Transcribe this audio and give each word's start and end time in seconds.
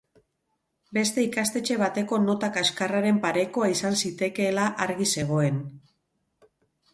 Beste 0.97 1.25
ikastetxe 1.25 1.75
bateko 1.81 2.19
nota 2.23 2.49
kaxkarraren 2.55 3.19
parekoa 3.27 3.69
izan 3.75 3.99
zitekeela 4.05 4.65
argi 4.87 5.09
zegoen. 5.19 5.61